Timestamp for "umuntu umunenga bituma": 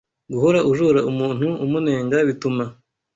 1.11-2.63